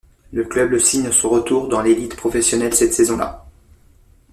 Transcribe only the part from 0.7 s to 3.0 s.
signe son retour dans l'élite professionnelle cette